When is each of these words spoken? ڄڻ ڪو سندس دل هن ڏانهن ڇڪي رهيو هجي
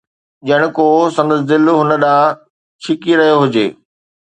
ڄڻ 0.47 0.61
ڪو 0.77 0.87
سندس 1.15 1.39
دل 1.49 1.63
هن 1.79 1.89
ڏانهن 2.01 2.37
ڇڪي 2.83 3.13
رهيو 3.19 3.37
هجي 3.45 3.67